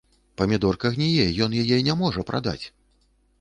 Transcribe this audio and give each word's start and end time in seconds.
Памідорка 0.41 0.91
гніе, 0.95 1.27
ён 1.47 1.51
яе 1.61 1.79
не 1.89 1.95
можа 2.01 2.25
прадаць! 2.31 2.59